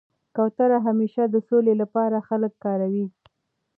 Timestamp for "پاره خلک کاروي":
1.93-3.05